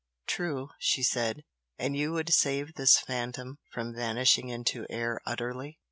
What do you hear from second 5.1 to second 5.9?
utterly?"